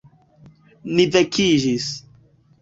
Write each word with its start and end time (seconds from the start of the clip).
Ni 0.99 1.05
vekiĝis. 1.17 1.87